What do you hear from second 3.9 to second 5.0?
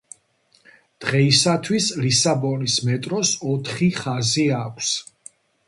ხაზი აქვს.